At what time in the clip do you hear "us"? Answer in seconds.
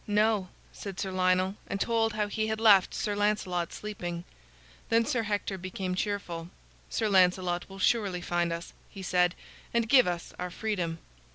8.51-8.73, 10.07-10.33